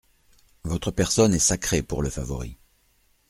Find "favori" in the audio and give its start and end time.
2.09-2.57